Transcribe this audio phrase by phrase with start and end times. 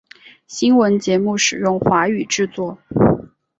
[0.47, 2.79] 新闻节目使用华语制作。